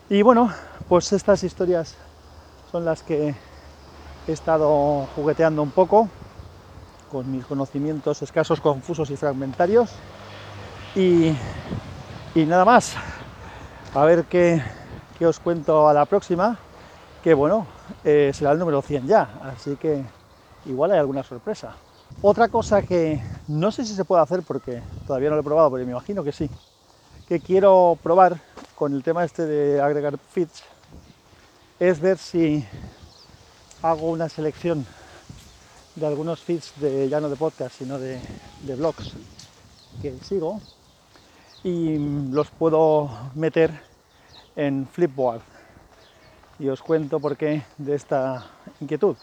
Y 0.08 0.22
bueno, 0.22 0.52
pues 0.88 1.12
estas 1.12 1.42
historias 1.42 1.96
son 2.70 2.84
las 2.84 3.02
que 3.02 3.34
he 4.28 4.32
estado 4.32 5.06
jugueteando 5.16 5.62
un 5.62 5.70
poco 5.70 6.08
con 7.10 7.30
mis 7.30 7.44
conocimientos 7.44 8.22
escasos, 8.22 8.60
confusos 8.60 9.10
y 9.10 9.16
fragmentarios. 9.16 9.90
Y, 10.94 11.32
nada 12.34 12.64
más. 12.64 12.94
A 13.94 14.04
ver 14.04 14.24
qué, 14.24 14.62
qué 15.18 15.26
os 15.26 15.38
cuento 15.40 15.88
a 15.88 15.94
la 15.94 16.04
próxima 16.04 16.58
que 17.22 17.34
bueno, 17.34 17.66
eh, 18.04 18.30
será 18.34 18.52
el 18.52 18.58
número 18.58 18.80
100 18.82 19.06
ya, 19.06 19.40
así 19.42 19.76
que 19.76 20.02
igual 20.66 20.92
hay 20.92 20.98
alguna 20.98 21.22
sorpresa. 21.22 21.74
Otra 22.22 22.48
cosa 22.48 22.82
que 22.82 23.22
no 23.48 23.70
sé 23.70 23.84
si 23.84 23.94
se 23.94 24.04
puede 24.04 24.22
hacer 24.22 24.42
porque 24.42 24.82
todavía 25.06 25.28
no 25.28 25.36
lo 25.36 25.42
he 25.42 25.44
probado, 25.44 25.70
pero 25.70 25.84
me 25.84 25.92
imagino 25.92 26.24
que 26.24 26.32
sí, 26.32 26.48
que 27.28 27.40
quiero 27.40 27.98
probar 28.02 28.40
con 28.74 28.94
el 28.94 29.02
tema 29.02 29.24
este 29.24 29.46
de 29.46 29.80
agregar 29.80 30.18
feeds, 30.18 30.62
es 31.78 32.00
ver 32.00 32.18
si 32.18 32.64
hago 33.82 34.10
una 34.10 34.28
selección 34.28 34.86
de 35.94 36.06
algunos 36.06 36.40
feeds 36.40 36.72
de 36.80 37.08
ya 37.08 37.20
no 37.20 37.28
de 37.28 37.36
podcast, 37.36 37.76
sino 37.76 37.98
de, 37.98 38.20
de 38.62 38.76
blogs 38.76 39.12
que 40.00 40.16
sigo 40.22 40.60
y 41.62 41.98
los 42.30 42.50
puedo 42.50 43.10
meter 43.34 43.70
en 44.56 44.86
Flipboard 44.86 45.42
y 46.58 46.68
os 46.68 46.82
cuento 46.82 47.20
por 47.20 47.36
qué 47.36 47.62
de 47.78 47.94
esta 47.94 48.44
inquietud. 48.80 49.16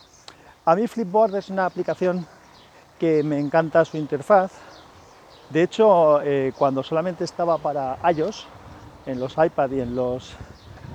A 0.65 0.75
mí 0.75 0.87
Flipboard 0.87 1.35
es 1.35 1.49
una 1.49 1.65
aplicación 1.65 2.25
que 2.99 3.23
me 3.23 3.39
encanta 3.39 3.85
su 3.85 3.97
interfaz. 3.97 4.51
De 5.49 5.63
hecho, 5.63 6.21
eh, 6.23 6.51
cuando 6.57 6.83
solamente 6.83 7.23
estaba 7.23 7.57
para 7.57 7.97
iOS, 8.11 8.47
en 9.05 9.19
los 9.19 9.37
iPad 9.37 9.71
y 9.71 9.79
en 9.79 9.95
los, 9.95 10.33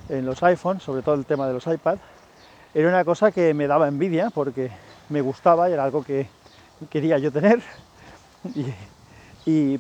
en 0.09 0.27
los 0.27 0.43
iPhone, 0.43 0.81
sobre 0.81 1.03
todo 1.03 1.15
el 1.15 1.25
tema 1.25 1.47
de 1.47 1.55
los 1.55 1.67
iPad, 1.67 1.99
era 2.75 2.89
una 2.89 3.05
cosa 3.05 3.33
que 3.33 3.55
me 3.55 3.67
daba 3.67 3.89
envidia 3.89 4.31
porque 4.31 4.71
me 5.09 5.21
gustaba 5.21 5.71
y 5.71 5.73
era 5.73 5.85
algo 5.85 6.03
que 6.03 6.29
quería 6.91 7.19
yo 7.19 7.33
tener. 7.33 7.63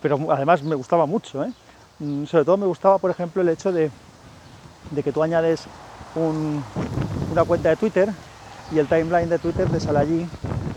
pero 0.00 0.18
además 0.30 0.62
me 0.62 0.74
gustaba 0.74 1.06
mucho. 1.06 1.44
¿eh? 1.44 1.52
Mm, 1.98 2.24
sobre 2.24 2.44
todo 2.44 2.56
me 2.56 2.66
gustaba, 2.66 2.98
por 2.98 3.10
ejemplo, 3.10 3.42
el 3.42 3.48
hecho 3.48 3.72
de, 3.72 3.92
que 5.02 5.12
tú 5.12 5.22
añades 5.22 5.68
una 6.14 7.44
cuenta 7.46 7.68
de 7.70 7.76
Twitter 7.76 8.14
y 8.70 8.78
el 8.78 8.88
timeline 8.88 9.28
de 9.28 9.38
Twitter 9.38 9.70
te 9.70 9.80
sale 9.80 9.98
allí 9.98 10.30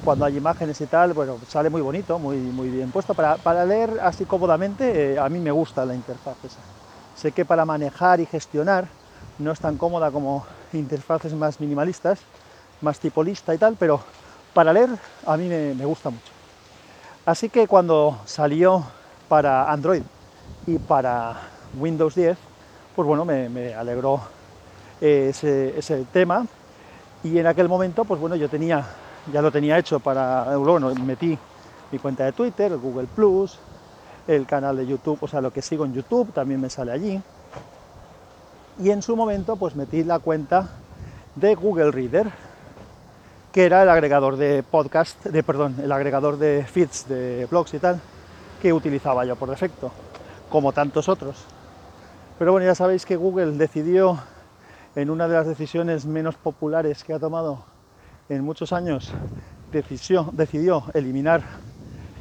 cuando 0.06 0.24
hay 0.24 0.38
imágenes 0.38 0.80
y 0.82 0.86
tal, 0.86 1.14
bueno, 1.14 1.40
sale 1.48 1.72
muy 1.72 1.82
bonito, 1.82 2.20
muy, 2.20 2.38
muy 2.38 2.70
bien 2.70 2.92
puesto. 2.92 3.16
Para, 3.16 3.66
leer 3.66 3.98
así 4.04 4.26
cómodamente, 4.28 5.14
eh, 5.14 5.20
a 5.20 5.28
mí 5.30 5.40
me 5.40 5.50
gusta 5.50 5.84
la 5.84 5.96
interfaz 5.96 6.38
esa. 6.44 6.62
Sé 7.16 7.32
que 7.32 7.44
para 7.44 7.66
manejar 7.66 8.20
y 8.20 8.28
gestionar 8.28 8.92
no 9.40 9.52
es 9.52 9.60
tan 9.60 9.78
cómoda 9.78 10.12
como 10.12 10.46
interfaces 10.74 11.34
más 11.34 11.60
minimalistas, 11.60 12.28
más 12.82 13.00
tipo 13.00 13.24
lista 13.24 13.56
y 13.56 13.58
tal, 13.58 13.78
pero 13.78 14.06
para 14.54 14.74
leer 14.74 14.90
a 15.26 15.38
mí 15.38 15.50
me, 15.50 15.86
gusta 15.86 16.12
mucho. 16.12 16.35
Así 17.26 17.50
que 17.50 17.68
cuando 17.68 18.20
salió 18.26 18.84
para 19.28 19.72
Android 19.72 20.04
y 20.68 20.78
para 20.78 21.42
Windows 21.80 22.14
10, 22.14 22.38
pues 22.96 23.08
bueno, 23.08 23.26
me, 23.26 23.50
me 23.50 23.74
alegró 23.74 24.22
ese, 25.02 26.06
tema 26.12 26.46
y 27.24 27.38
en 27.40 27.48
aquel 27.48 27.68
momento, 27.68 28.06
pues 28.06 28.20
bueno, 28.22 28.36
yo 28.36 28.48
tenía, 28.48 28.86
ya 29.34 29.42
lo 29.42 29.52
tenía 29.52 29.78
hecho 29.78 30.00
para, 30.00 30.56
bueno, 30.58 30.94
metí 30.96 31.38
mi 31.92 32.00
cuenta 32.00 32.26
de 32.26 32.32
Twitter, 32.32 32.72
el 32.72 32.78
Google 32.78 33.08
Plus, 33.08 33.58
el 34.28 34.46
canal 34.46 34.78
de 34.78 34.86
YouTube, 34.86 35.18
o 35.22 35.28
sea, 35.28 35.42
lo 35.42 35.52
que 35.52 35.62
sigo 35.62 35.86
en 35.86 35.94
YouTube 35.94 36.32
también 36.32 36.62
me 36.62 36.70
sale 36.70 36.92
allí. 36.92 37.22
Y 38.80 38.92
en 38.92 39.02
su 39.02 39.16
momento, 39.16 39.56
pues 39.56 39.76
metí 39.76 40.04
la 40.04 40.20
cuenta 40.20 40.70
de 41.36 41.56
Google 41.56 41.92
Reader, 41.92 42.28
que 43.56 43.64
era 43.64 43.84
el 43.84 43.90
agregador 43.90 44.36
de 44.36 44.64
podcast, 44.64 45.24
de 45.28 45.42
perdón, 45.42 45.78
el 45.82 45.90
agregador 45.90 46.38
de 46.38 46.66
feeds 46.70 47.08
de 47.08 47.48
blogs 47.50 47.74
y 47.74 47.80
tal, 47.80 48.02
que 48.62 48.74
utilizaba 48.74 49.24
yo 49.24 49.38
por 49.38 49.50
defecto, 49.50 49.94
como 50.52 50.74
tantos 50.74 51.08
otros. 51.08 51.38
Pero 52.38 52.52
bueno, 52.52 52.68
ya 52.68 52.76
sabéis 52.76 53.06
que 53.06 53.16
Google 53.16 53.54
decidió 53.54 54.20
en 54.98 55.10
una 55.10 55.30
de 55.30 55.36
las 55.36 55.48
decisiones 55.48 56.06
menos 56.06 56.36
populares 56.36 57.06
que 57.06 57.14
ha 57.14 57.20
tomado 57.20 57.60
en 58.28 58.44
muchos 58.44 58.74
años, 58.74 59.10
decidió, 59.72 60.30
decidió 60.34 60.84
eliminar 60.94 61.42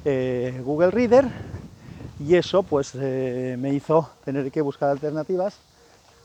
eh, 0.04 0.62
Google 0.64 0.92
Reader 0.92 1.24
y 2.20 2.36
eso 2.36 2.62
pues 2.62 2.92
eh, 2.94 3.56
me 3.58 3.74
hizo 3.74 4.08
tener 4.24 4.52
que 4.52 4.60
buscar 4.62 4.90
alternativas 4.90 5.58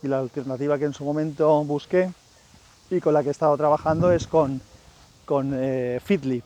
Y 0.03 0.07
la 0.07 0.19
alternativa 0.19 0.77
que 0.77 0.85
en 0.85 0.93
su 0.93 1.03
momento 1.03 1.63
busqué 1.63 2.11
y 2.91 2.99
con 2.99 3.15
la 3.15 3.23
que 3.23 3.29
he 3.29 3.31
estado 3.31 3.57
trabajando 3.57 4.11
es 4.11 4.27
con, 4.27 4.61
con 5.29 5.51
eh, 5.53 5.99
Feedly. 6.03 6.41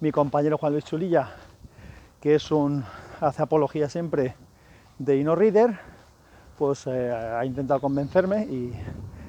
Mi 0.00 0.10
compañero 0.10 0.58
Juan 0.58 0.72
Luis 0.72 0.84
Chulilla, 0.84 1.30
que 2.20 2.34
es 2.34 2.50
un, 2.50 2.84
hace 3.20 3.40
apología 3.40 3.88
siempre 3.88 4.34
de 4.98 5.18
InnoReader, 5.18 5.78
pues 6.58 6.88
eh, 6.88 7.12
ha 7.12 7.44
intentado 7.44 7.80
convencerme 7.80 8.46
y 8.46 8.72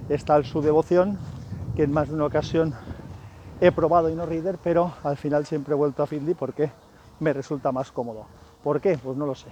está 0.10 0.44
su 0.44 0.64
devoción, 0.64 1.20
que 1.76 1.84
en 1.84 1.92
más 1.92 2.08
de 2.08 2.16
una 2.16 2.26
ocasión 2.26 2.74
he 3.62 3.72
probado 3.72 4.10
InnoReader, 4.10 4.58
pero 4.64 4.96
al 5.04 5.18
final 5.18 5.46
siempre 5.46 5.76
he 5.76 5.78
vuelto 5.78 6.02
a 6.02 6.08
Feedly 6.08 6.34
porque 6.34 6.72
me 7.20 7.34
resulta 7.34 7.72
más 7.72 7.92
cómodo. 7.92 8.26
¿Por 8.64 8.82
qué? 8.82 8.98
Pues 8.98 9.16
no 9.16 9.28
lo 9.28 9.36
sé. 9.36 9.50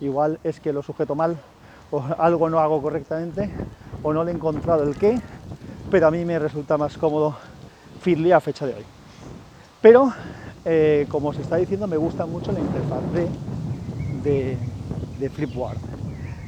Igual 0.00 0.38
es 0.44 0.60
que 0.60 0.72
lo 0.72 0.84
sujeto 0.84 1.16
mal 1.16 1.36
o 1.90 2.00
algo 2.16 2.48
no 2.48 2.60
hago 2.60 2.80
correctamente 2.80 3.50
o 4.04 4.12
no 4.12 4.22
le 4.22 4.30
he 4.30 4.34
encontrado 4.36 4.84
el 4.84 4.94
qué, 4.94 5.20
pero 5.90 6.06
a 6.06 6.12
mí 6.12 6.24
me 6.24 6.38
resulta 6.38 6.78
más 6.78 6.96
cómodo 6.96 7.34
Feedly 8.02 8.32
a 8.32 8.40
fecha 8.40 8.66
de 8.66 8.74
hoy. 8.74 8.84
Pero, 9.80 10.12
eh, 10.64 11.06
como 11.08 11.28
os 11.28 11.38
está 11.38 11.56
diciendo, 11.56 11.86
me 11.86 11.96
gusta 11.96 12.26
mucho 12.26 12.50
la 12.50 12.58
interfaz 12.58 13.02
de, 14.22 14.56
de, 15.20 15.30
Flipboard. 15.30 15.78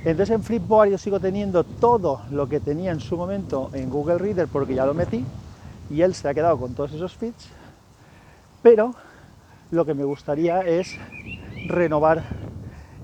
Entonces 0.05 0.31
en 0.31 0.43
Flipboard 0.43 0.91
yo 0.91 0.99
sigo 0.99 1.21
teniendo 1.21 1.63
todo 1.65 2.23
lo 2.31 2.49
que 2.49 2.59
tenía 2.59 2.91
en 2.91 3.01
su 3.01 3.17
momento 3.17 3.71
en 3.73 3.89
Google 3.89 4.19
Reader 4.19 4.49
porque 4.49 4.75
ya 4.75 4.85
lo 4.85 4.95
metí 4.95 5.25
y 5.91 6.03
él 6.03 6.15
se 6.15 6.29
ha 6.29 6.35
quedado 6.35 6.59
con 6.59 6.75
todos 6.75 6.93
esos 6.93 7.15
feeds, 7.15 7.49
pero 8.63 8.95
lo 9.71 9.85
que 9.85 9.95
me 9.95 10.05
gustaría 10.05 10.61
es 10.61 10.99
renovar 11.69 12.25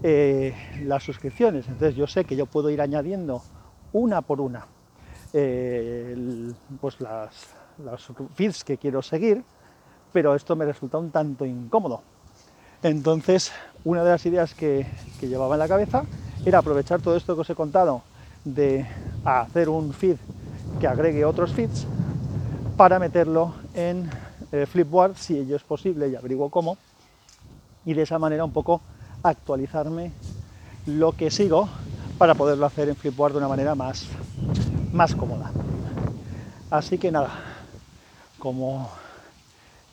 eh, 0.02 0.54
las 0.82 1.04
suscripciones. 1.04 1.68
Entonces 1.68 1.94
yo 1.94 2.06
sé 2.06 2.24
que 2.24 2.36
yo 2.36 2.46
puedo 2.46 2.68
ir 2.68 2.80
añadiendo 2.80 3.42
una 3.92 4.22
por 4.22 4.40
una 4.40 4.66
eh, 5.32 6.52
pues 6.80 7.00
las, 7.00 7.54
feeds 8.34 8.64
que 8.64 8.76
quiero 8.76 9.02
seguir, 9.02 9.42
pero 10.12 10.34
esto 10.34 10.56
me 10.56 10.64
resulta 10.64 10.98
un 10.98 11.10
tanto 11.10 11.44
incómodo. 11.44 12.02
Entonces, 12.82 13.52
una 13.84 14.02
de 14.02 14.10
las 14.10 14.24
ideas 14.26 14.54
que, 14.54 14.86
que, 15.18 15.28
llevaba 15.28 15.54
en 15.54 15.60
la 15.60 15.68
cabeza 15.68 16.04
era 16.44 16.58
aprovechar 16.58 17.00
todo 17.00 17.16
esto 17.16 17.34
que 17.34 17.42
os 17.42 17.50
he 17.50 17.54
contado 17.54 18.02
de 18.44 18.86
hacer 19.24 19.68
un 19.68 19.92
feed 19.92 20.16
que 20.80 20.86
agregue 20.86 21.24
otros 21.24 21.52
feeds 21.52 21.86
para 22.76 22.98
meterlo 22.98 23.52
en 23.74 24.08
eh, 24.52 24.66
Flipboard 24.66 25.16
si 25.16 25.38
ello 25.38 25.56
es 25.56 25.62
posible 25.62 26.08
y 26.08 26.16
averiguo 26.16 26.48
cómo 26.48 26.78
y 27.84 27.94
de 27.94 28.02
esa 28.02 28.18
manera 28.18 28.44
un 28.44 28.52
poco 28.52 28.80
actualizarme 29.22 30.12
lo 30.86 31.12
que 31.12 31.30
sigo 31.30 31.68
para 32.18 32.34
poderlo 32.34 32.66
hacer 32.66 32.88
en 32.88 32.96
Flipboard 32.96 33.32
de 33.32 33.38
una 33.38 33.48
manera 33.48 33.74
más, 33.74 34.06
más 34.92 35.14
cómoda. 35.14 35.50
Así 36.70 36.98
que 36.98 37.10
nada, 37.10 37.30
como 38.40 38.90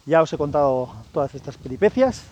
ya 0.08 0.24
os 0.24 0.34
he 0.34 0.38
contado 0.38 0.90
todas 1.14 1.36
estas 1.36 1.58
peripecias, 1.58 2.24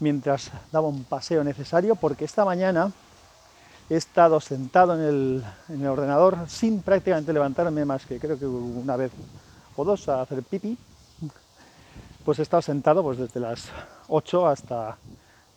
mientras 0.00 0.50
daba 0.72 0.88
un 0.88 1.04
paseo 1.04 1.44
necesario, 1.44 1.96
porque 1.96 2.24
esta 2.24 2.46
mañana 2.46 2.90
he 3.90 3.96
estado 3.96 4.40
sentado 4.40 4.94
en 4.94 5.00
el, 5.00 5.44
en 5.68 5.82
el 5.82 5.88
ordenador 5.88 6.48
sin 6.48 6.80
prácticamente 6.80 7.32
levantarme 7.32 7.84
más 7.84 8.06
que 8.06 8.18
creo 8.18 8.38
que 8.38 8.46
una 8.46 8.96
vez 8.96 9.12
o 9.76 9.84
dos 9.84 10.08
a 10.08 10.22
hacer 10.22 10.42
pipi, 10.42 10.78
pues 12.24 12.38
he 12.38 12.42
estado 12.42 12.62
sentado 12.62 13.02
pues 13.02 13.18
desde 13.18 13.40
las 13.40 13.68
8 14.08 14.46
hasta 14.46 14.96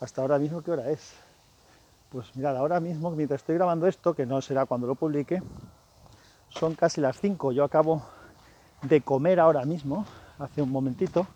hasta 0.01 0.21
ahora 0.21 0.39
mismo, 0.39 0.63
¿qué 0.63 0.71
hora 0.71 0.89
es? 0.89 1.13
Pues 2.11 2.35
mirad, 2.35 2.57
ahora 2.57 2.79
mismo, 2.79 3.11
mientras 3.11 3.41
estoy 3.41 3.55
grabando 3.55 3.85
esto, 3.85 4.15
que 4.15 4.25
no 4.25 4.41
será 4.41 4.65
cuando 4.65 4.87
lo 4.87 4.95
publique, 4.95 5.41
son 6.49 6.73
casi 6.73 6.99
las 6.99 7.19
5. 7.21 7.51
Yo 7.51 7.63
acabo 7.63 8.01
de 8.81 9.01
comer 9.01 9.39
ahora 9.39 9.63
mismo, 9.65 10.05
hace 10.39 10.61
un 10.61 10.71
momentito, 10.71 11.27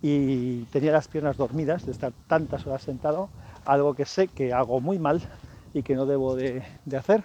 y 0.00 0.64
tenía 0.64 0.92
las 0.92 1.06
piernas 1.06 1.36
dormidas 1.36 1.86
de 1.86 1.92
estar 1.92 2.12
tantas 2.26 2.66
horas 2.66 2.82
sentado, 2.82 3.28
algo 3.64 3.94
que 3.94 4.04
sé 4.04 4.26
que 4.26 4.52
hago 4.52 4.80
muy 4.80 4.98
mal 4.98 5.22
y 5.72 5.82
que 5.82 5.94
no 5.94 6.06
debo 6.06 6.34
de, 6.34 6.62
hacer 6.96 7.22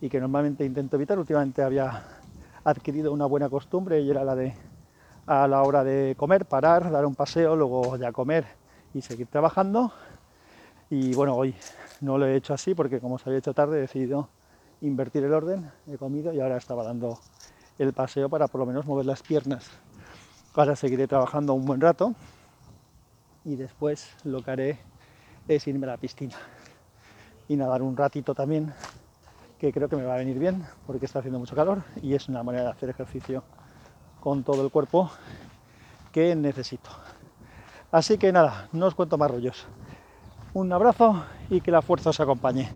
y 0.00 0.08
que 0.08 0.20
normalmente 0.20 0.64
intento 0.64 0.96
evitar. 0.96 1.18
Últimamente 1.18 1.62
había 1.62 2.02
adquirido 2.64 3.12
una 3.12 3.26
buena 3.26 3.48
costumbre 3.48 4.00
y 4.00 4.10
era 4.10 4.24
la 4.24 4.34
de 4.34 4.54
a 5.26 5.46
la 5.46 5.62
hora 5.62 5.84
de 5.84 6.14
comer, 6.16 6.46
parar, 6.46 6.90
dar 6.90 7.04
un 7.04 7.14
paseo, 7.14 7.54
luego 7.54 7.96
ya 7.96 8.12
comer 8.12 8.46
y 8.94 9.02
seguir 9.02 9.28
trabajando. 9.28 9.92
Y 10.90 11.14
bueno, 11.14 11.36
hoy 11.36 11.54
no 12.00 12.16
lo 12.16 12.26
he 12.26 12.34
hecho 12.34 12.54
así 12.54 12.74
porque 12.74 12.98
como 12.98 13.18
se 13.18 13.28
había 13.28 13.38
hecho 13.38 13.52
tarde 13.52 13.76
he 13.76 13.82
decidido 13.82 14.30
invertir 14.80 15.24
el 15.24 15.34
orden, 15.34 15.70
he 15.86 15.98
comido 15.98 16.32
y 16.32 16.40
ahora 16.40 16.56
estaba 16.56 16.82
dando 16.82 17.18
el 17.78 17.92
paseo 17.92 18.28
para 18.28 18.48
por 18.48 18.60
lo 18.60 18.66
menos 18.66 18.86
mover 18.86 19.06
las 19.06 19.22
piernas. 19.22 19.70
Ahora 20.54 20.74
seguiré 20.74 21.06
trabajando 21.06 21.54
un 21.54 21.64
buen 21.64 21.80
rato 21.80 22.14
y 23.44 23.56
después 23.56 24.10
lo 24.24 24.42
que 24.42 24.50
haré 24.50 24.78
es 25.46 25.66
irme 25.66 25.86
a 25.86 25.90
la 25.90 25.96
piscina 25.96 26.36
y 27.48 27.56
nadar 27.56 27.82
un 27.82 27.96
ratito 27.96 28.34
también, 28.34 28.74
que 29.58 29.72
creo 29.72 29.88
que 29.88 29.96
me 29.96 30.04
va 30.04 30.14
a 30.14 30.18
venir 30.18 30.38
bien 30.38 30.66
porque 30.86 31.06
está 31.06 31.20
haciendo 31.20 31.38
mucho 31.38 31.54
calor 31.54 31.82
y 32.02 32.14
es 32.14 32.28
una 32.28 32.42
manera 32.42 32.64
de 32.64 32.70
hacer 32.70 32.90
ejercicio 32.90 33.44
con 34.20 34.42
todo 34.42 34.62
el 34.62 34.70
cuerpo 34.70 35.10
que 36.12 36.34
necesito. 36.34 36.90
Así 37.90 38.18
que 38.18 38.32
nada, 38.32 38.68
no 38.72 38.86
os 38.86 38.94
cuento 38.94 39.16
más 39.16 39.30
rollos. 39.30 39.66
Un 40.52 40.72
abrazo 40.72 41.24
y 41.48 41.60
que 41.60 41.70
la 41.70 41.82
fuerza 41.82 42.10
os 42.10 42.20
acompañe. 42.20 42.70